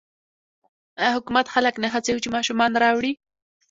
آیا 1.01 1.11
حکومت 1.17 1.45
خلک 1.53 1.75
نه 1.83 1.87
هڅوي 1.93 2.19
چې 2.23 2.33
ماشومان 2.35 2.71
راوړي؟ 2.83 3.11